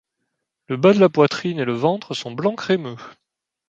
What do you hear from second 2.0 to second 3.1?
sont blanc crémeux.